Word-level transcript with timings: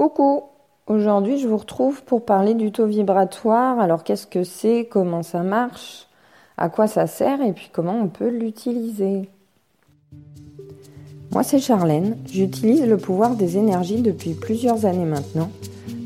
Coucou 0.00 0.44
Aujourd'hui, 0.86 1.38
je 1.38 1.46
vous 1.46 1.58
retrouve 1.58 2.02
pour 2.04 2.24
parler 2.24 2.54
du 2.54 2.72
taux 2.72 2.86
vibratoire. 2.86 3.78
Alors, 3.78 4.02
qu'est-ce 4.02 4.26
que 4.26 4.44
c'est? 4.44 4.88
Comment 4.90 5.22
ça 5.22 5.42
marche? 5.42 6.06
À 6.56 6.70
quoi 6.70 6.86
ça 6.86 7.06
sert? 7.06 7.42
Et 7.42 7.52
puis, 7.52 7.68
comment 7.70 8.00
on 8.00 8.08
peut 8.08 8.30
l'utiliser? 8.30 9.28
Moi, 11.32 11.42
c'est 11.42 11.58
Charlène. 11.58 12.16
J'utilise 12.32 12.86
le 12.86 12.96
pouvoir 12.96 13.34
des 13.34 13.58
énergies 13.58 14.00
depuis 14.00 14.32
plusieurs 14.32 14.86
années 14.86 15.04
maintenant. 15.04 15.50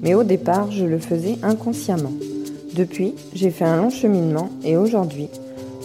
Mais 0.02 0.14
au 0.14 0.24
départ, 0.24 0.72
je 0.72 0.86
le 0.86 0.98
faisais 0.98 1.38
inconsciemment. 1.44 2.12
Depuis, 2.74 3.14
j'ai 3.32 3.50
fait 3.50 3.64
un 3.64 3.76
long 3.76 3.90
cheminement 3.90 4.48
et 4.64 4.76
aujourd'hui, 4.76 5.28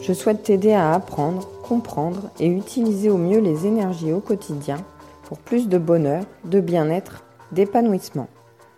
je 0.02 0.14
souhaite 0.14 0.42
t'aider 0.42 0.74
à 0.74 0.94
apprendre, 0.96 1.48
comprendre 1.62 2.32
et 2.40 2.48
utiliser 2.48 3.12
au 3.12 3.18
mieux 3.18 3.40
les 3.40 3.68
énergies 3.68 4.14
au 4.14 4.20
quotidien 4.20 4.78
pour 5.26 5.38
plus 5.38 5.70
de 5.70 5.78
bonheur, 5.78 6.24
de 6.46 6.60
bien-être 6.60 7.24
d'épanouissement. 7.52 8.28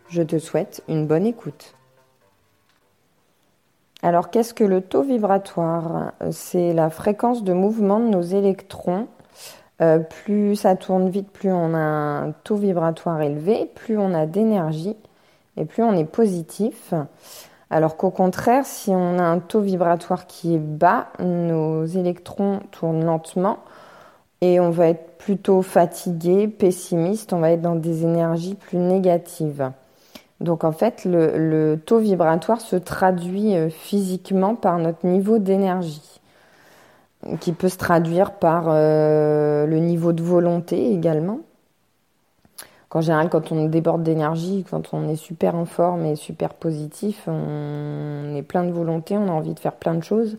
Je 0.09 0.21
te 0.21 0.39
souhaite 0.39 0.83
une 0.87 1.07
bonne 1.07 1.25
écoute. 1.25 1.75
Alors 4.03 4.29
qu'est-ce 4.29 4.53
que 4.53 4.63
le 4.63 4.81
taux 4.81 5.03
vibratoire? 5.03 6.13
C'est 6.31 6.73
la 6.73 6.89
fréquence 6.89 7.43
de 7.43 7.53
mouvement 7.53 7.99
de 7.99 8.07
nos 8.07 8.21
électrons. 8.21 9.07
Euh, 9.81 9.99
plus 9.99 10.55
ça 10.55 10.75
tourne 10.75 11.09
vite, 11.09 11.29
plus 11.31 11.51
on 11.51 11.73
a 11.73 11.79
un 11.79 12.31
taux 12.31 12.55
vibratoire 12.55 13.21
élevé, 13.21 13.71
plus 13.73 13.97
on 13.97 14.13
a 14.13 14.25
d'énergie 14.25 14.95
et 15.57 15.65
plus 15.65 15.83
on 15.83 15.93
est 15.93 16.05
positif. 16.05 16.93
Alors 17.69 17.95
qu'au 17.95 18.11
contraire, 18.11 18.65
si 18.65 18.89
on 18.91 19.17
a 19.17 19.23
un 19.23 19.39
taux 19.39 19.61
vibratoire 19.61 20.27
qui 20.27 20.55
est 20.55 20.59
bas, 20.59 21.07
nos 21.19 21.85
électrons 21.85 22.59
tournent 22.71 23.05
lentement 23.05 23.59
et 24.41 24.59
on 24.59 24.71
va 24.71 24.87
être 24.87 25.17
plutôt 25.17 25.61
fatigué, 25.61 26.47
pessimiste, 26.47 27.31
on 27.31 27.39
va 27.39 27.51
être 27.51 27.61
dans 27.61 27.75
des 27.75 28.03
énergies 28.03 28.55
plus 28.55 28.79
négatives. 28.79 29.71
Donc 30.39 30.63
en 30.63 30.71
fait, 30.71 31.05
le, 31.05 31.75
taux 31.85 31.99
vibratoire 31.99 32.59
se 32.59 32.75
traduit 32.75 33.55
euh, 33.55 33.69
physiquement 33.69 34.55
par 34.55 34.79
notre 34.79 35.05
niveau 35.05 35.37
d'énergie, 35.37 36.19
qui 37.39 37.53
peut 37.53 37.69
se 37.69 37.77
traduire 37.77 38.31
par 38.31 38.65
euh, 38.67 39.67
le 39.67 39.77
niveau 39.77 40.11
de 40.11 40.23
volonté 40.23 40.91
également. 40.91 41.41
En 42.93 42.99
général, 42.99 43.29
quand 43.29 43.51
on 43.51 43.67
déborde 43.67 44.03
d'énergie, 44.03 44.65
quand 44.69 44.93
on 44.93 45.07
est 45.07 45.15
super 45.15 45.55
en 45.55 45.65
forme 45.65 46.05
et 46.05 46.15
super 46.15 46.55
positif, 46.55 47.23
on 47.27 48.35
est 48.35 48.41
plein 48.41 48.63
de 48.63 48.71
volonté, 48.71 49.17
on 49.17 49.29
a 49.29 49.31
envie 49.31 49.53
de 49.53 49.59
faire 49.59 49.75
plein 49.75 49.93
de 49.93 50.03
choses. 50.03 50.37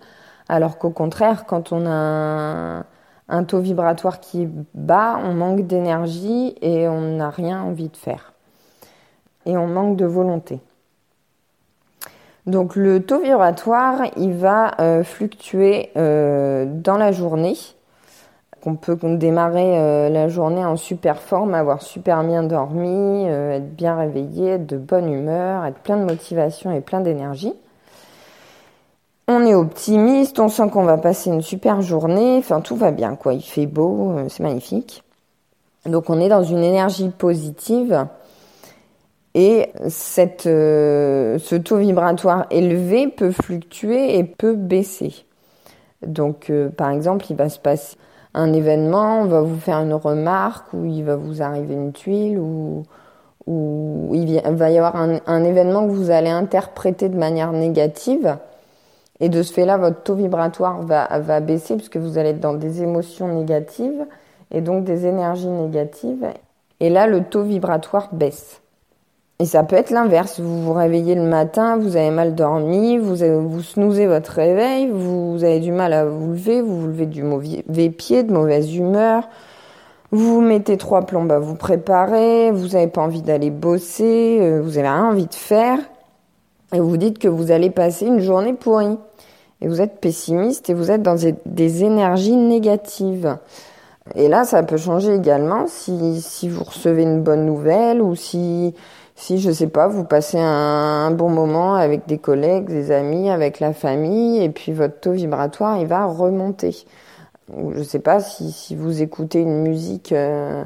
Alors 0.48 0.76
qu'au 0.76 0.90
contraire, 0.90 1.46
quand 1.46 1.72
on 1.72 1.86
a 1.86 2.84
un 3.32 3.44
taux 3.44 3.60
vibratoire 3.60 4.20
qui 4.20 4.42
est 4.42 4.48
bas, 4.74 5.18
on 5.24 5.32
manque 5.32 5.66
d'énergie 5.66 6.54
et 6.60 6.86
on 6.86 7.16
n'a 7.16 7.30
rien 7.30 7.62
envie 7.62 7.88
de 7.88 7.96
faire. 7.96 8.34
Et 9.46 9.56
on 9.56 9.66
manque 9.66 9.96
de 9.96 10.04
volonté. 10.04 10.60
Donc 12.46 12.76
le 12.76 13.02
taux 13.02 13.20
vibratoire, 13.20 14.02
il 14.16 14.34
va 14.34 14.72
euh, 14.80 15.02
fluctuer 15.02 15.90
euh, 15.96 16.66
dans 16.68 16.98
la 16.98 17.10
journée. 17.10 17.56
On 18.66 18.76
peut 18.76 18.98
démarrer 19.02 19.78
euh, 19.78 20.08
la 20.10 20.28
journée 20.28 20.64
en 20.64 20.76
super 20.76 21.18
forme, 21.18 21.54
avoir 21.54 21.80
super 21.80 22.22
bien 22.24 22.42
dormi, 22.42 23.24
être 23.24 23.74
bien 23.74 23.96
réveillé, 23.96 24.50
être 24.50 24.66
de 24.66 24.76
bonne 24.76 25.10
humeur, 25.10 25.64
être 25.64 25.78
plein 25.78 25.96
de 25.96 26.04
motivation 26.04 26.70
et 26.70 26.80
plein 26.80 27.00
d'énergie 27.00 27.54
on 29.28 29.46
est 29.46 29.54
optimiste, 29.54 30.38
on 30.40 30.48
sent 30.48 30.68
qu'on 30.70 30.84
va 30.84 30.98
passer 30.98 31.30
une 31.30 31.42
super 31.42 31.80
journée, 31.82 32.36
enfin 32.38 32.60
tout 32.60 32.76
va 32.76 32.90
bien 32.90 33.14
quoi, 33.14 33.34
il 33.34 33.42
fait 33.42 33.66
beau, 33.66 34.12
euh, 34.12 34.28
c'est 34.28 34.42
magnifique. 34.42 35.04
Donc 35.86 36.10
on 36.10 36.20
est 36.20 36.28
dans 36.28 36.42
une 36.42 36.62
énergie 36.62 37.08
positive 37.08 38.06
et 39.34 39.70
cette, 39.88 40.46
euh, 40.46 41.38
ce 41.38 41.56
taux 41.56 41.78
vibratoire 41.78 42.46
élevé 42.50 43.08
peut 43.08 43.32
fluctuer 43.32 44.18
et 44.18 44.24
peut 44.24 44.54
baisser. 44.54 45.24
Donc 46.06 46.50
euh, 46.50 46.68
par 46.68 46.90
exemple, 46.90 47.26
il 47.30 47.36
va 47.36 47.48
se 47.48 47.58
passer 47.58 47.96
un 48.34 48.52
événement, 48.52 49.20
on 49.20 49.26
va 49.26 49.40
vous 49.40 49.58
faire 49.58 49.78
une 49.78 49.94
remarque 49.94 50.72
ou 50.72 50.84
il 50.84 51.04
va 51.04 51.16
vous 51.16 51.42
arriver 51.42 51.74
une 51.74 51.92
tuile 51.92 52.38
ou, 52.38 52.84
ou 53.46 54.10
il 54.14 54.40
va 54.40 54.70
y 54.70 54.78
avoir 54.78 54.96
un, 54.96 55.18
un 55.26 55.44
événement 55.44 55.86
que 55.86 55.92
vous 55.92 56.10
allez 56.10 56.30
interpréter 56.30 57.08
de 57.08 57.16
manière 57.16 57.52
négative 57.52 58.36
et 59.22 59.28
de 59.28 59.42
ce 59.42 59.52
fait-là, 59.52 59.76
votre 59.78 60.02
taux 60.02 60.16
vibratoire 60.16 60.82
va, 60.82 61.06
va 61.20 61.38
baisser 61.38 61.76
puisque 61.76 61.96
vous 61.96 62.18
allez 62.18 62.30
être 62.30 62.40
dans 62.40 62.54
des 62.54 62.82
émotions 62.82 63.28
négatives 63.28 64.04
et 64.50 64.60
donc 64.60 64.82
des 64.82 65.06
énergies 65.06 65.46
négatives. 65.46 66.26
Et 66.80 66.90
là, 66.90 67.06
le 67.06 67.22
taux 67.22 67.44
vibratoire 67.44 68.08
baisse. 68.12 68.60
Et 69.38 69.44
ça 69.44 69.62
peut 69.62 69.76
être 69.76 69.90
l'inverse. 69.90 70.40
Vous 70.40 70.62
vous 70.62 70.72
réveillez 70.72 71.14
le 71.14 71.22
matin, 71.22 71.76
vous 71.76 71.96
avez 71.96 72.10
mal 72.10 72.34
dormi, 72.34 72.98
vous, 72.98 73.14
vous 73.48 73.62
snoozez 73.62 74.08
votre 74.08 74.32
réveil, 74.32 74.88
vous 74.88 75.44
avez 75.44 75.60
du 75.60 75.70
mal 75.70 75.92
à 75.92 76.04
vous 76.04 76.32
lever, 76.32 76.60
vous 76.60 76.80
vous 76.80 76.86
levez 76.88 77.06
du 77.06 77.22
mauvais 77.22 77.90
pied, 77.90 78.24
de 78.24 78.32
mauvaise 78.32 78.74
humeur. 78.74 79.28
Vous 80.10 80.34
vous 80.34 80.40
mettez 80.40 80.76
trois 80.76 81.02
plombes 81.02 81.30
à 81.30 81.38
vous 81.38 81.54
préparer, 81.54 82.50
vous 82.50 82.68
n'avez 82.70 82.88
pas 82.88 83.02
envie 83.02 83.22
d'aller 83.22 83.50
bosser, 83.50 84.38
euh, 84.40 84.60
vous 84.60 84.70
n'avez 84.70 84.88
rien 84.88 85.04
envie 85.04 85.26
de 85.26 85.34
faire. 85.34 85.78
Et 86.72 86.80
vous 86.80 86.96
dites 86.96 87.18
que 87.18 87.28
vous 87.28 87.50
allez 87.50 87.70
passer 87.70 88.06
une 88.06 88.20
journée 88.20 88.54
pourrie 88.54 88.98
et 89.60 89.68
vous 89.68 89.80
êtes 89.80 90.00
pessimiste 90.00 90.70
et 90.70 90.74
vous 90.74 90.90
êtes 90.90 91.02
dans 91.02 91.16
des, 91.46 91.84
énergies 91.84 92.36
négatives. 92.36 93.36
Et 94.16 94.28
là, 94.28 94.44
ça 94.44 94.62
peut 94.62 94.76
changer 94.76 95.14
également 95.14 95.66
si, 95.68 96.20
si 96.20 96.48
vous 96.48 96.64
recevez 96.64 97.02
une 97.02 97.22
bonne 97.22 97.46
nouvelle 97.46 98.02
ou 98.02 98.16
si, 98.16 98.74
si, 99.14 99.38
je 99.38 99.52
sais 99.52 99.68
pas, 99.68 99.86
vous 99.86 100.02
passez 100.02 100.38
un, 100.40 101.12
bon 101.12 101.30
moment 101.30 101.74
avec 101.74 102.06
des 102.06 102.18
collègues, 102.18 102.66
des 102.66 102.90
amis, 102.90 103.30
avec 103.30 103.60
la 103.60 103.72
famille, 103.72 104.42
et 104.42 104.48
puis 104.48 104.72
votre 104.72 104.98
taux 104.98 105.12
vibratoire, 105.12 105.78
il 105.78 105.86
va 105.86 106.06
remonter. 106.06 106.84
Ou 107.54 107.72
je 107.74 107.82
sais 107.82 108.00
pas, 108.00 108.18
si, 108.18 108.50
si 108.50 108.74
vous 108.74 109.02
écoutez 109.02 109.40
une 109.40 109.62
musique 109.62 110.10
euh, 110.12 110.64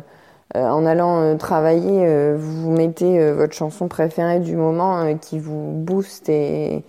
en 0.64 0.86
allant 0.86 1.20
euh, 1.20 1.34
travailler, 1.36 2.34
vous, 2.34 2.62
vous 2.62 2.70
mettez 2.70 3.32
votre 3.32 3.54
chanson 3.54 3.88
préférée 3.88 4.40
du 4.40 4.56
moment 4.56 5.16
qui 5.16 5.38
vous 5.38 5.72
booste 5.72 6.28
et, 6.28 6.84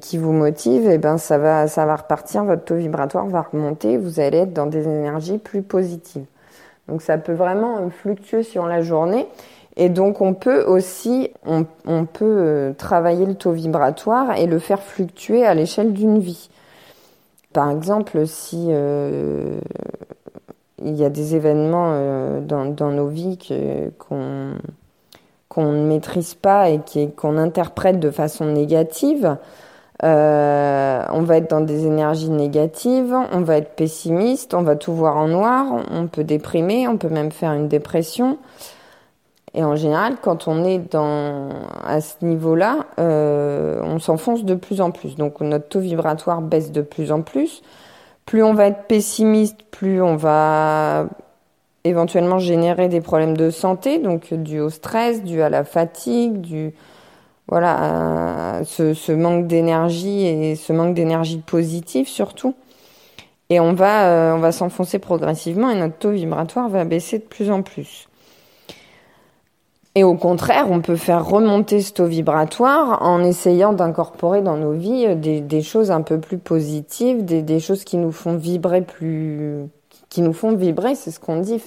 qui 0.00 0.16
vous 0.16 0.32
motive, 0.32 0.88
et 0.88 0.94
eh 0.94 0.98
ben 0.98 1.18
ça 1.18 1.36
va, 1.36 1.68
ça 1.68 1.84
va 1.84 1.96
repartir, 1.96 2.44
votre 2.44 2.64
taux 2.64 2.76
vibratoire 2.76 3.26
va 3.26 3.42
remonter, 3.42 3.98
vous 3.98 4.18
allez 4.18 4.38
être 4.38 4.54
dans 4.54 4.64
des 4.64 4.86
énergies 4.86 5.36
plus 5.36 5.60
positives. 5.60 6.24
Donc 6.88 7.02
ça 7.02 7.18
peut 7.18 7.34
vraiment 7.34 7.90
fluctuer 7.90 8.42
sur 8.42 8.66
la 8.66 8.80
journée. 8.80 9.26
Et 9.78 9.90
donc 9.90 10.20
on 10.20 10.34
peut 10.34 10.64
aussi, 10.64 11.30
on, 11.46 11.64
peut 12.04 12.24
euh, 12.24 12.72
travailler 12.72 13.24
le 13.24 13.34
taux 13.34 13.52
vibratoire 13.52 14.36
et 14.36 14.46
le 14.46 14.58
faire 14.58 14.82
fluctuer 14.82 15.46
à 15.46 15.54
l'échelle 15.54 15.92
d'une 15.92 16.18
vie. 16.18 16.50
Par 17.52 17.70
exemple, 17.70 18.26
si 18.26 18.66
euh, 18.70 19.60
il 20.84 20.96
y 20.96 21.04
a 21.04 21.10
des 21.10 21.34
événements 21.34 21.90
euh, 21.92 22.40
dans, 22.40 22.90
nos 22.90 23.08
vies 23.08 23.38
qu'on 23.98 24.54
qu'on 25.48 25.72
ne 25.72 25.86
maîtrise 25.86 26.34
pas 26.34 26.68
et 26.68 26.80
qu'on 27.16 27.38
interprète 27.38 27.98
de 27.98 28.10
façon 28.10 28.44
négative, 28.44 29.38
euh, 30.04 31.04
on 31.10 31.22
va 31.22 31.38
être 31.38 31.50
dans 31.50 31.62
des 31.62 31.86
énergies 31.86 32.30
négatives, 32.30 33.16
on 33.32 33.40
va 33.40 33.56
être 33.56 33.74
pessimiste, 33.74 34.54
on 34.54 34.62
va 34.62 34.76
tout 34.76 34.92
voir 34.92 35.16
en 35.16 35.26
noir, 35.26 35.66
on 35.90 36.06
peut 36.06 36.22
déprimer, 36.22 36.86
on 36.86 36.98
peut 36.98 37.08
même 37.08 37.32
faire 37.32 37.52
une 37.52 37.66
dépression. 37.66 38.38
Et 39.54 39.64
en 39.64 39.74
général, 39.74 40.16
quand 40.22 40.46
on 40.46 40.64
est 40.64 40.78
dans 40.78 41.48
à 41.84 42.00
ce 42.00 42.24
niveau-là, 42.24 42.86
euh, 43.00 43.80
on 43.82 43.98
s'enfonce 43.98 44.44
de 44.44 44.54
plus 44.54 44.80
en 44.80 44.90
plus. 44.90 45.16
Donc 45.16 45.40
notre 45.40 45.68
taux 45.68 45.80
vibratoire 45.80 46.42
baisse 46.42 46.70
de 46.70 46.82
plus 46.82 47.10
en 47.10 47.22
plus. 47.22 47.62
Plus 48.28 48.42
on 48.42 48.52
va 48.52 48.66
être 48.66 48.82
pessimiste, 48.88 49.62
plus 49.70 50.02
on 50.02 50.14
va 50.14 51.08
éventuellement 51.84 52.38
générer 52.38 52.90
des 52.90 53.00
problèmes 53.00 53.34
de 53.34 53.48
santé, 53.48 53.98
donc 53.98 54.34
dû 54.34 54.60
au 54.60 54.68
stress, 54.68 55.24
dû 55.24 55.40
à 55.40 55.48
la 55.48 55.64
fatigue, 55.64 56.42
dû 56.42 56.74
voilà 57.46 58.60
ce, 58.66 58.92
ce, 58.92 59.12
manque 59.12 59.46
d'énergie 59.46 60.26
et 60.26 60.56
ce 60.56 60.74
manque 60.74 60.92
d'énergie 60.92 61.38
positive 61.38 62.06
surtout. 62.06 62.54
Et 63.48 63.60
on 63.60 63.72
va 63.72 64.08
euh, 64.08 64.34
on 64.34 64.40
va 64.40 64.52
s'enfoncer 64.52 64.98
progressivement 64.98 65.70
et 65.70 65.74
notre 65.74 65.96
taux 65.96 66.10
vibratoire 66.10 66.68
va 66.68 66.84
baisser 66.84 67.20
de 67.20 67.24
plus 67.24 67.50
en 67.50 67.62
plus. 67.62 68.07
Et 69.94 70.04
au 70.04 70.14
contraire, 70.14 70.70
on 70.70 70.80
peut 70.80 70.96
faire 70.96 71.26
remonter 71.26 71.80
ce 71.80 71.92
taux 71.92 72.06
vibratoire 72.06 73.02
en 73.02 73.22
essayant 73.24 73.72
d'incorporer 73.72 74.42
dans 74.42 74.56
nos 74.56 74.72
vies 74.72 75.06
euh, 75.06 75.40
des, 75.40 75.62
choses 75.62 75.90
un 75.90 76.02
peu 76.02 76.20
plus 76.20 76.38
positives, 76.38 77.24
des, 77.24 77.60
choses 77.60 77.84
qui 77.84 77.96
nous 77.96 78.12
font 78.12 78.36
vibrer 78.36 78.82
plus 78.82 79.64
qui 80.10 80.22
nous 80.22 80.32
font 80.32 80.54
vibrer, 80.54 80.94
c'est 80.94 81.10
ce 81.10 81.20
qu'on 81.20 81.40
dit. 81.40 81.62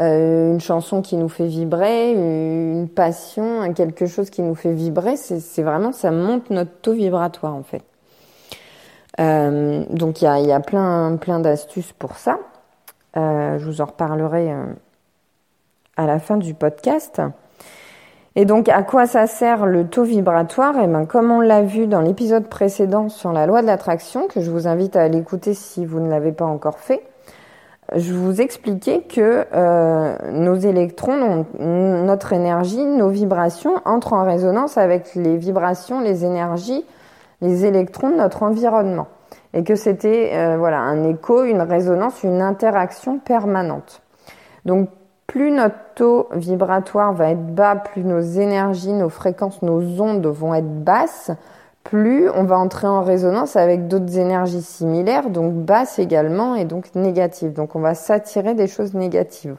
Euh, 0.00 0.52
une 0.52 0.60
chanson 0.60 1.02
qui 1.02 1.16
nous 1.16 1.28
fait 1.28 1.46
vibrer, 1.46 2.12
une 2.12 2.88
passion, 2.88 3.72
quelque 3.74 4.06
chose 4.06 4.28
qui 4.28 4.42
nous 4.42 4.56
fait 4.56 4.72
vibrer, 4.72 5.16
c'est 5.16 5.62
vraiment 5.62 5.92
ça 5.92 6.10
monte 6.10 6.50
notre 6.50 6.72
taux 6.82 6.94
vibratoire 6.94 7.54
en 7.54 7.62
fait. 7.62 7.82
Euh, 9.20 9.84
donc 9.90 10.20
il 10.20 10.24
y 10.24 10.52
a, 10.52 10.60
plein 10.60 11.16
plein 11.16 11.38
d'astuces 11.38 11.92
pour 11.92 12.16
ça. 12.16 12.38
Je 13.14 13.64
vous 13.64 13.80
en 13.80 13.84
reparlerai 13.84 14.52
à 15.96 16.06
la 16.06 16.18
fin 16.18 16.36
du 16.36 16.54
podcast. 16.54 17.22
Et 18.36 18.46
donc, 18.46 18.68
à 18.68 18.82
quoi 18.82 19.06
ça 19.06 19.26
sert 19.26 19.64
le 19.64 19.86
taux 19.86 20.02
vibratoire? 20.02 20.74
Eh 20.82 20.88
ben, 20.88 21.06
comme 21.06 21.30
on 21.30 21.40
l'a 21.40 21.62
vu 21.62 21.86
dans 21.86 22.00
l'épisode 22.00 22.48
précédent 22.48 23.08
sur 23.08 23.32
la 23.32 23.46
loi 23.46 23.62
de 23.62 23.66
l'attraction, 23.66 24.26
que 24.26 24.40
je 24.40 24.50
vous 24.50 24.66
invite 24.66 24.96
à 24.96 25.06
l'écouter 25.06 25.54
si 25.54 25.86
vous 25.86 26.00
ne 26.00 26.10
l'avez 26.10 26.32
pas 26.32 26.44
encore 26.44 26.80
fait, 26.80 27.04
je 27.94 28.12
vous 28.12 28.40
expliquais 28.40 29.02
que 29.02 29.44
euh, 29.54 30.16
nos 30.32 30.56
électrons, 30.56 31.46
notre 31.58 32.32
énergie, 32.32 32.84
nos 32.84 33.08
vibrations 33.08 33.74
entrent 33.84 34.14
en 34.14 34.24
résonance 34.24 34.78
avec 34.78 35.14
les 35.14 35.36
vibrations, 35.36 36.00
les 36.00 36.24
énergies, 36.24 36.84
les 37.40 37.66
électrons 37.66 38.10
de 38.10 38.16
notre 38.16 38.42
environnement. 38.42 39.06
Et 39.52 39.62
que 39.62 39.76
c'était 39.76 40.32
euh, 40.34 40.56
voilà 40.56 40.80
un 40.80 41.04
écho, 41.04 41.44
une 41.44 41.60
résonance, 41.60 42.24
une 42.24 42.40
interaction 42.40 43.18
permanente. 43.18 44.02
Donc 44.64 44.88
plus 45.34 45.50
notre 45.50 45.74
taux 45.96 46.28
vibratoire 46.32 47.12
va 47.12 47.30
être 47.30 47.44
bas, 47.44 47.74
plus 47.74 48.04
nos 48.04 48.20
énergies, 48.20 48.92
nos 48.92 49.08
fréquences, 49.08 49.62
nos 49.62 50.00
ondes 50.00 50.24
vont 50.24 50.54
être 50.54 50.84
basses, 50.84 51.32
plus 51.82 52.30
on 52.30 52.44
va 52.44 52.56
entrer 52.56 52.86
en 52.86 53.02
résonance 53.02 53.56
avec 53.56 53.88
d'autres 53.88 54.16
énergies 54.16 54.62
similaires, 54.62 55.30
donc 55.30 55.52
basses 55.52 55.98
également 55.98 56.54
et 56.54 56.64
donc 56.64 56.94
négatives. 56.94 57.52
Donc 57.52 57.74
on 57.74 57.80
va 57.80 57.96
s'attirer 57.96 58.54
des 58.54 58.68
choses 58.68 58.94
négatives. 58.94 59.56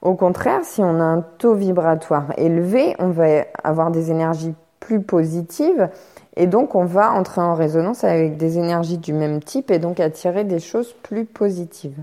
Au 0.00 0.16
contraire, 0.16 0.64
si 0.64 0.80
on 0.82 0.98
a 0.98 1.04
un 1.04 1.20
taux 1.38 1.54
vibratoire 1.54 2.32
élevé, 2.36 2.96
on 2.98 3.10
va 3.10 3.44
avoir 3.62 3.92
des 3.92 4.10
énergies 4.10 4.56
plus 4.80 5.02
positives 5.02 5.88
et 6.34 6.48
donc 6.48 6.74
on 6.74 6.84
va 6.84 7.12
entrer 7.12 7.42
en 7.42 7.54
résonance 7.54 8.02
avec 8.02 8.38
des 8.38 8.58
énergies 8.58 8.98
du 8.98 9.12
même 9.12 9.40
type 9.40 9.70
et 9.70 9.78
donc 9.78 10.00
attirer 10.00 10.42
des 10.42 10.58
choses 10.58 10.92
plus 11.04 11.26
positives. 11.26 12.02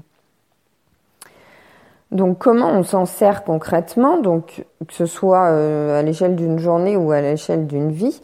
Donc 2.12 2.40
comment 2.40 2.70
on 2.70 2.84
s'en 2.84 3.06
sert 3.06 3.44
concrètement, 3.44 4.20
donc 4.20 4.66
que 4.88 4.94
ce 4.94 5.06
soit 5.06 5.50
euh, 5.50 6.00
à 6.00 6.02
l'échelle 6.02 6.36
d'une 6.36 6.58
journée 6.58 6.98
ou 6.98 7.12
à 7.12 7.22
l'échelle 7.22 7.68
d'une 7.68 7.92
vie. 7.92 8.20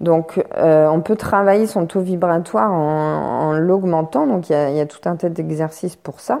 Donc 0.00 0.42
euh, 0.56 0.88
on 0.88 1.00
peut 1.00 1.16
travailler 1.16 1.66
son 1.66 1.86
taux 1.86 2.00
vibratoire 2.00 2.72
en, 2.72 3.52
l'augmentant, 3.52 4.26
donc 4.26 4.48
il 4.48 4.52
y 4.52 4.80
a, 4.80 4.86
tout 4.86 5.06
un 5.06 5.16
tas 5.16 5.28
d'exercices 5.28 5.96
pour 5.96 6.20
ça. 6.20 6.40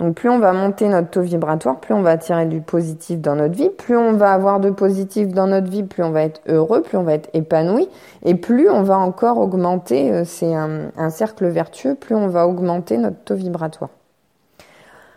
Donc 0.00 0.16
plus 0.16 0.28
on 0.30 0.40
va 0.40 0.52
monter 0.52 0.88
notre 0.88 1.10
taux 1.10 1.20
vibratoire, 1.20 1.78
plus 1.78 1.94
on 1.94 2.02
va 2.02 2.10
attirer 2.10 2.46
du 2.46 2.60
positif 2.60 3.20
dans 3.20 3.36
notre 3.36 3.54
vie, 3.54 3.70
plus 3.70 3.96
on 3.96 4.14
va 4.14 4.32
avoir 4.32 4.58
de 4.58 4.70
positif 4.70 5.28
dans 5.28 5.46
notre 5.46 5.70
vie, 5.70 5.84
plus 5.84 6.02
on 6.02 6.10
va 6.10 6.22
être 6.22 6.40
heureux, 6.48 6.82
plus 6.82 6.98
on 6.98 7.04
va 7.04 7.14
être 7.14 7.30
épanoui, 7.34 7.88
et 8.24 8.34
plus 8.34 8.68
on 8.68 8.82
va 8.82 8.98
encore 8.98 9.38
augmenter, 9.38 10.10
euh, 10.10 10.24
c'est 10.24 10.54
un 10.54 11.10
cercle 11.10 11.46
vertueux, 11.46 11.94
plus 11.94 12.16
on 12.16 12.26
va 12.26 12.48
augmenter 12.48 12.98
notre 12.98 13.18
taux 13.24 13.36
vibratoire. 13.36 13.90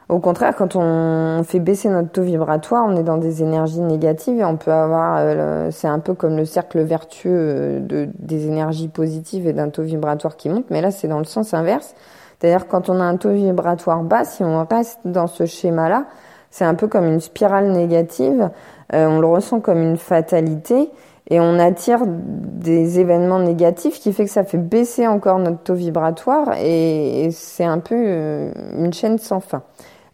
Au 0.08 0.20
contraire, 0.20 0.56
quand 0.56 0.76
on 0.76 1.42
fait 1.44 1.60
baisser 1.60 1.90
notre 1.90 2.12
taux 2.12 2.22
vibratoire, 2.22 2.86
on 2.88 2.96
est 2.96 3.04
dans 3.04 3.18
des 3.18 3.42
énergies 3.42 3.82
négatives 3.82 4.40
et 4.40 4.46
on 4.46 4.56
peut 4.56 4.72
avoir, 4.72 5.18
euh, 5.18 5.70
c'est 5.72 5.88
un 5.88 5.98
peu 5.98 6.14
comme 6.14 6.38
le 6.38 6.46
cercle 6.46 6.82
vertueux 6.82 7.32
euh, 7.34 7.80
de, 7.80 8.08
des 8.20 8.46
énergies 8.46 8.88
positives 8.88 9.48
et 9.48 9.54
d'un 9.54 9.70
taux 9.70 9.82
vibratoire 9.82 10.38
qui 10.38 10.50
monte, 10.50 10.66
mais 10.70 10.82
là 10.82 10.92
c'est 10.92 11.08
dans 11.08 11.18
le 11.18 11.26
sens 11.26 11.56
inverse. 11.56 11.96
C'est-à-dire 12.40 12.68
quand 12.68 12.88
on 12.90 13.00
a 13.00 13.04
un 13.04 13.18
taux 13.18 13.32
vibratoire 13.32 14.04
bas, 14.04 14.26
si 14.26 14.44
on 14.44 14.64
reste 14.64 15.00
dans 15.06 15.26
ce 15.26 15.48
schéma-là, 15.48 16.06
c'est 16.52 16.66
un 16.66 16.76
peu 16.76 16.88
comme 16.88 17.06
une 17.06 17.20
spirale 17.20 17.72
négative, 17.72 18.52
euh, 18.94 19.08
on 19.08 19.20
le 19.20 19.28
ressent 19.28 19.60
comme 19.60 19.82
une 19.82 19.98
fatalité 19.98 20.92
et 21.32 21.40
on 21.40 21.58
attire 21.58 22.02
des 22.06 23.00
événements 23.00 23.40
négatifs 23.40 24.00
qui 24.00 24.14
fait 24.14 24.26
que 24.26 24.32
ça 24.32 24.44
fait 24.44 24.60
baisser 24.60 25.08
encore 25.08 25.40
notre 25.40 25.64
taux 25.64 25.74
vibratoire 25.74 26.52
et 26.62 27.30
c'est 27.32 27.66
un 27.66 27.80
peu 27.80 27.96
une 27.96 28.94
chaîne 28.94 29.18
sans 29.18 29.40
fin. 29.40 29.64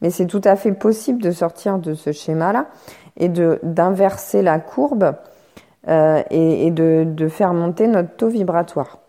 Mais 0.02 0.10
c'est 0.10 0.26
tout 0.26 0.42
à 0.44 0.56
fait 0.56 0.72
possible 0.72 1.22
de 1.22 1.32
sortir 1.32 1.78
de 1.78 1.94
ce 1.94 2.12
schéma-là 2.12 2.68
et 3.18 3.30
d'inverser 3.30 4.42
la 4.42 4.60
courbe 4.60 5.14
euh, 5.88 6.22
et, 6.30 6.72
de, 6.72 7.28
faire 7.28 7.54
monter 7.54 7.88
notre 7.88 8.16
taux 8.16 8.30
vibratoire. 8.30 9.00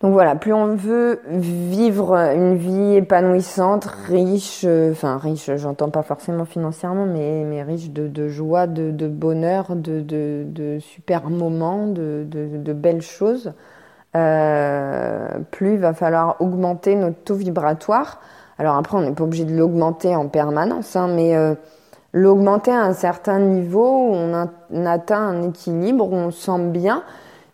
Donc 0.00 0.12
voilà, 0.12 0.34
plus 0.34 0.52
on 0.52 0.74
veut 0.74 1.20
vivre 1.28 2.14
une 2.14 2.56
vie 2.56 2.96
épanouissante, 2.96 3.86
riche, 3.86 4.66
enfin 4.90 5.16
riche, 5.16 5.50
j'entends 5.56 5.88
pas 5.88 6.02
forcément 6.02 6.44
financièrement, 6.44 7.06
mais, 7.06 7.62
riche 7.62 7.90
de, 7.90 8.06
de 8.08 8.28
joie, 8.28 8.66
de, 8.66 8.90
de 8.90 9.08
bonheur, 9.08 9.76
de, 9.76 10.00
de, 10.02 10.78
super 10.80 11.30
moments, 11.30 11.86
de, 11.86 12.72
belles 12.72 13.02
choses, 13.02 13.52
euh, 14.14 15.28
plus 15.52 15.74
il 15.74 15.78
va 15.78 15.94
falloir 15.94 16.40
augmenter 16.40 16.96
notre 16.96 17.22
taux 17.22 17.36
vibratoire 17.36 18.20
alors 18.58 18.76
après, 18.76 18.96
on 18.96 19.00
n'est 19.00 19.12
pas 19.12 19.24
obligé 19.24 19.44
de 19.44 19.56
l'augmenter 19.56 20.14
en 20.14 20.28
permanence, 20.28 20.94
hein, 20.96 21.08
mais 21.08 21.34
euh, 21.34 21.54
l'augmenter 22.12 22.70
à 22.70 22.82
un 22.82 22.92
certain 22.92 23.40
niveau 23.40 24.10
où 24.10 24.14
on, 24.14 24.86
atteint 24.86 25.20
un 25.20 25.42
équilibre, 25.42 26.08
où 26.08 26.14
on 26.14 26.30
se 26.30 26.42
sent 26.42 26.68
bien, 26.68 27.02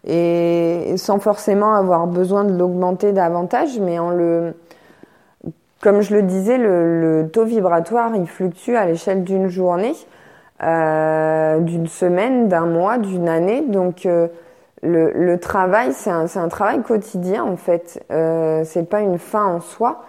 et, 0.07 0.95
sans 0.97 1.19
forcément 1.19 1.75
avoir 1.75 2.07
besoin 2.07 2.45
de 2.45 2.57
l'augmenter 2.57 3.13
davantage, 3.13 3.79
mais 3.81 3.99
en 3.99 4.11
le... 4.11 4.55
Comme 5.83 6.03
je 6.03 6.15
le 6.15 6.23
disais, 6.23 6.59
le, 6.59 7.31
taux 7.33 7.47
vibratoire, 7.47 8.15
il 8.15 8.27
fluctue 8.27 8.75
à 8.75 8.85
l'échelle 8.85 9.25
d'une 9.25 9.49
journée, 9.49 9.95
euh, 10.63 11.59
d'une 11.61 11.87
semaine, 11.87 12.49
d'un 12.49 12.67
mois, 12.67 12.99
d'une 12.99 13.31
année. 13.31 13.63
Donc 13.67 14.05
euh, 14.05 14.29
le, 14.83 15.37
travail, 15.37 15.95
c'est 15.95 16.11
un, 16.11 16.49
travail 16.49 16.83
quotidien 16.83 17.45
en 17.45 17.57
fait. 17.57 18.05
C'est 18.11 18.91
pas 18.91 19.01
une 19.01 19.17
fin 19.17 19.47
en 19.47 19.61
soi. 19.61 20.03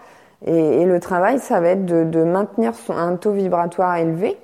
Et, 0.46 0.86
le 0.86 1.00
travail, 1.00 1.40
ça 1.40 1.60
va 1.60 1.70
être 1.70 1.86
de, 1.86 2.24
maintenir 2.24 2.74
un 2.90 3.16
taux 3.16 3.32
vibratoire 3.32 3.98
élevé 3.98 4.38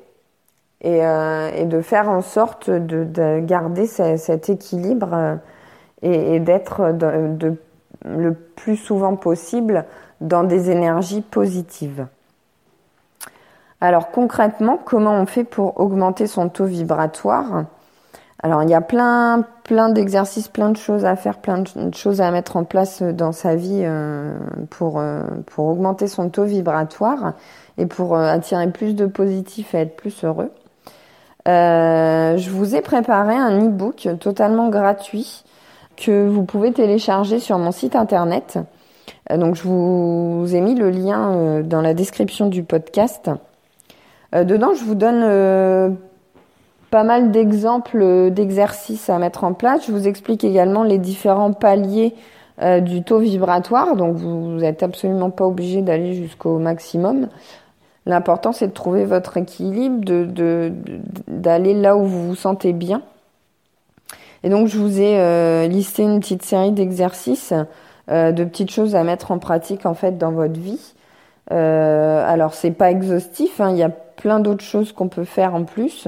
et, 0.82 1.04
euh, 1.06 1.50
et, 1.56 1.66
de 1.66 1.82
faire 1.82 2.10
en 2.10 2.22
sorte 2.22 2.70
de, 2.70 3.04
de 3.04 3.40
garder 3.40 3.88
cet 3.88 4.50
équilibre 4.50 5.10
euh, 5.14 5.36
et, 6.04 6.40
d'être 6.40 6.94
le 8.06 8.34
plus 8.34 8.78
souvent 8.78 9.16
possible 9.16 9.86
dans 10.22 10.44
des 10.44 10.70
énergies 10.70 11.22
positives. 11.22 12.06
Alors 13.82 14.12
concrètement, 14.12 14.80
comment 14.84 15.14
on 15.14 15.26
fait 15.26 15.44
pour 15.44 15.80
augmenter 15.80 16.28
son 16.28 16.50
taux 16.50 16.66
vibratoire? 16.66 17.66
Alors 18.44 18.62
il 18.62 18.70
y 18.70 18.76
a 18.76 18.82
plein, 18.82 19.44
plein 19.64 19.90
d'exercices, 19.90 20.48
plein 20.48 20.70
de 20.70 20.78
choses 20.78 21.06
à 21.06 21.16
faire, 21.16 21.40
plein 21.40 21.60
de 21.60 21.96
choses 21.96 22.22
à 22.22 22.30
mettre 22.30 22.56
en 22.56 22.66
place 22.66 23.02
dans 23.02 23.32
sa 23.32 23.56
vie 23.56 23.82
euh, 23.84 24.38
pour, 24.70 25.00
euh, 25.00 25.24
pour 25.48 25.66
augmenter 25.66 26.08
son 26.08 26.30
taux 26.30 26.44
vibratoire 26.44 27.34
et 27.80 27.88
pour 27.88 28.16
euh, 28.16 28.28
attirer 28.28 28.72
plus 28.72 28.96
de 28.96 29.08
positif 29.08 29.74
et 29.74 29.80
être 29.80 29.96
plus 29.96 30.24
heureux. 30.24 30.52
je 31.48 32.50
vous 32.50 32.76
ai 32.76 32.82
préparé 32.82 33.34
un 33.34 33.60
e-book 33.60 34.08
totalement 34.20 34.70
gratuit 34.70 35.44
que 35.96 36.28
vous 36.28 36.44
pouvez 36.44 36.72
télécharger 36.72 37.40
sur 37.40 37.58
mon 37.58 37.72
site 37.72 37.96
internet. 37.96 38.60
donc 39.36 39.56
je 39.56 39.64
vous 39.64 40.46
ai 40.54 40.62
mis 40.62 40.76
le 40.76 40.92
lien 40.92 41.62
dans 41.64 41.82
la 41.82 41.96
description 41.96 42.48
du 42.48 42.62
podcast. 42.62 43.32
dedans, 44.34 44.76
je 44.76 44.84
vous 44.84 44.94
donne 44.94 45.98
pas 46.90 47.04
mal 47.04 47.32
d'exemples 47.32 48.02
euh, 48.02 48.30
d'exercices 48.30 49.10
à 49.10 49.20
mettre 49.20 49.44
en 49.44 49.54
place. 49.54 49.86
Je 49.88 49.92
vous 49.92 50.08
explique 50.08 50.44
également 50.44 50.84
les 50.84 50.98
différents 50.98 51.54
paliers 51.54 52.16
euh, 52.62 52.80
du 52.80 53.04
taux 53.04 53.20
vibratoire. 53.20 53.96
Donc 53.96 54.16
vous 54.16 54.58
n'êtes 54.58 54.84
absolument 54.84 55.30
pas 55.30 55.46
obligé 55.46 55.82
d'aller 55.82 56.14
jusqu'au 56.14 56.60
maximum. 56.60 57.28
L'important 58.06 58.54
c'est 58.54 58.68
de 58.68 58.74
trouver 58.74 59.04
votre 59.04 59.38
équilibre, 59.38 60.04
de, 60.04 60.72
d'aller 61.28 61.74
là 61.74 61.98
où 61.98 62.06
vous 62.06 62.28
vous 62.30 62.36
sentez 62.36 62.72
bien. 62.72 63.02
Et 64.44 64.50
donc 64.50 64.68
je 64.68 64.78
vous 64.78 65.02
ai 65.02 65.20
euh, 65.20 65.68
listé 65.68 66.04
une 66.04 66.20
petite 66.20 66.44
série 66.44 66.72
d'exercices, 66.72 67.54
de 68.10 68.44
petites 68.46 68.72
choses 68.72 68.96
à 68.96 69.04
mettre 69.04 69.32
en 69.32 69.40
pratique 69.40 69.86
en 69.86 69.94
fait 69.94 70.18
dans 70.18 70.32
votre 70.32 70.58
vie. 70.58 70.94
alors 71.50 72.54
c'est 72.54 72.72
pas 72.72 72.90
exhaustif, 72.92 73.60
hein. 73.60 73.72
il 73.72 73.78
y 73.78 73.84
a 73.84 73.90
plein 73.90 74.40
d'autres 74.40 74.64
choses 74.64 74.94
qu'on 74.94 75.10
peut 75.10 75.26
faire 75.26 75.54
en 75.54 75.66
plus. 75.66 76.08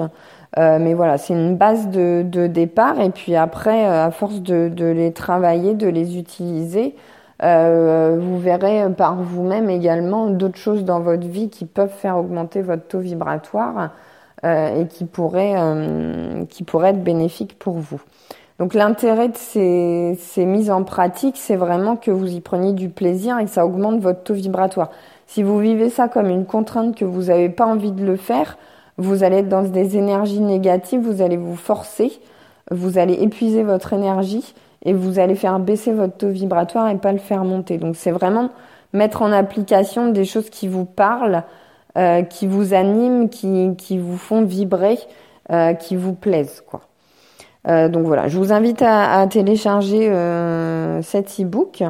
Euh, 0.58 0.80
mais 0.80 0.94
voilà, 0.94 1.18
c'est 1.18 1.34
une 1.34 1.56
base 1.58 1.90
de, 1.90 2.24
de, 2.26 2.48
départ. 2.48 3.00
Et 3.00 3.12
puis 3.12 3.36
après, 3.36 3.86
euh, 3.86 4.06
à 4.06 4.12
force 4.12 4.42
de, 4.42 4.70
de, 4.70 4.86
les 4.86 5.14
travailler, 5.14 5.76
de 5.76 5.88
les 5.88 6.18
utiliser, 6.18 6.96
euh, 7.44 8.18
vous 8.20 8.38
verrez 8.40 8.86
par 8.98 9.16
vous-même 9.16 9.70
également 9.70 10.28
d'autres 10.28 10.58
choses 10.58 10.84
dans 10.84 11.00
votre 11.00 11.28
vie 11.28 11.50
qui 11.50 11.66
peuvent 11.66 11.94
faire 11.94 12.18
augmenter 12.18 12.62
votre 12.62 12.88
taux 12.88 13.00
vibratoire 13.00 13.92
euh, 14.46 14.82
et 14.82 14.88
qui 14.88 15.06
pourraient, 15.06 15.56
euh, 15.58 16.46
qui 16.46 16.64
pourraient 16.64 16.90
être 16.90 17.04
bénéfiques 17.04 17.58
pour 17.58 17.76
vous. 17.76 18.02
Donc 18.60 18.74
l'intérêt 18.74 19.30
de 19.30 19.38
ces, 19.38 20.18
ces 20.20 20.46
mises 20.46 20.70
en 20.70 20.84
pratique, 20.84 21.38
c'est 21.38 21.56
vraiment 21.56 21.96
que 21.96 22.12
vous 22.12 22.28
y 22.30 22.42
preniez 22.42 22.74
du 22.74 22.90
plaisir 22.90 23.40
et 23.40 23.46
que 23.46 23.52
ça 23.52 23.66
augmente 23.66 24.02
votre 24.02 24.24
taux 24.24 24.34
vibratoire. 24.34 24.90
Si 25.28 25.44
vous 25.44 25.60
vivez 25.60 25.90
ça 25.90 26.10
comme 26.10 26.30
une 26.30 26.46
contrainte 26.46 26.96
que 26.96 27.06
vous 27.06 27.24
n'avez 27.24 27.50
pas 27.50 27.66
envie 27.66 27.94
de 27.94 28.06
le 28.06 28.18
faire, 28.18 28.58
vous 29.00 29.24
allez 29.24 29.38
être 29.38 29.50
dans 29.50 29.64
des 29.64 29.98
énergies 29.98 30.42
négatives, 30.42 31.02
vous 31.02 31.22
allez 31.22 31.38
vous 31.38 31.56
forcer, 31.56 32.12
vous 32.70 32.98
allez 32.98 33.14
épuiser 33.14 33.64
votre 33.64 33.94
énergie 33.94 34.54
et 34.84 34.94
vous 34.94 35.20
allez 35.20 35.36
faire 35.36 35.60
baisser 35.60 35.92
votre 35.92 36.18
taux 36.18 36.30
vibratoire 36.30 36.90
et 36.90 36.98
pas 36.98 37.12
le 37.12 37.18
faire 37.18 37.44
monter. 37.46 37.78
Donc 37.78 37.96
c'est 37.96 38.12
vraiment 38.12 38.50
mettre 38.94 39.22
en 39.22 39.32
application 39.32 40.10
des 40.10 40.26
choses 40.26 40.50
qui 40.50 40.68
vous 40.68 40.86
parlent, 40.86 41.44
euh, 41.98 42.22
qui 42.24 42.46
vous 42.46 42.74
animent, 42.74 43.30
qui, 43.30 43.72
qui 43.78 43.98
vous 43.98 44.18
font 44.18 44.44
vibrer 44.44 45.00
qui 45.80 45.96
vous 45.96 46.14
plaisent, 46.14 46.64
quoi. 46.70 46.82
donc 47.66 48.06
voilà, 48.06 48.28
je 48.28 48.38
vous 48.38 48.54
invite 48.54 48.84
à, 48.84 49.20
à 49.20 49.26
télécharger 49.26 50.12
cet 51.02 51.40
e-book. 51.40 51.84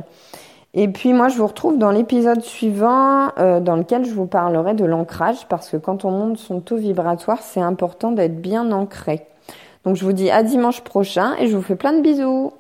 Et 0.74 0.88
puis 0.88 1.14
moi, 1.14 1.30
je 1.30 1.38
vous 1.38 1.48
retrouve 1.48 1.78
dans 1.78 1.92
l'épisode 1.92 2.42
suivant 2.42 3.30
dans 3.38 3.76
lequel 3.76 4.06
je 4.06 4.14
vous 4.14 4.28
parlerai 4.28 4.76
de 4.76 4.86
l'ancrage 4.86 5.48
parce 5.48 5.70
que 5.70 5.78
quand 5.78 6.06
on 6.06 6.12
monte 6.12 6.38
son 6.38 6.60
taux 6.60 6.78
vibratoire, 6.78 7.40
c'est 7.42 7.62
important 7.62 8.12
d'être 8.12 8.40
bien 8.40 8.72
ancré. 8.72 9.26
Donc 9.84 9.96
je 9.96 10.06
vous 10.06 10.14
dis 10.14 10.30
à 10.30 10.44
dimanche 10.44 10.82
prochain 10.82 11.36
et 11.40 11.48
je 11.48 11.56
vous 11.56 11.64
fais 11.64 11.76
plein 11.76 11.94
de 11.94 12.02
bisous. 12.02 12.54